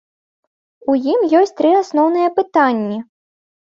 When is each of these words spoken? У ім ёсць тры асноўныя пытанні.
У 0.93 0.95
ім 1.13 1.19
ёсць 1.41 1.55
тры 1.61 1.71
асноўныя 1.81 2.33
пытанні. 2.41 2.99